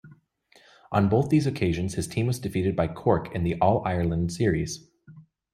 [0.91, 4.89] On both these occasions his team was defeated by Cork in the All-Ireland series.